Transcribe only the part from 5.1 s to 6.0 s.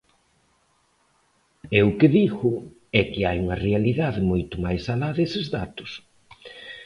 deses datos.